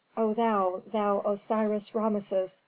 [0.19, 2.59] _"O thou, thou Osiris Rameses!